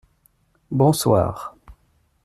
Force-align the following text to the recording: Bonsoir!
Bonsoir! 0.71 1.55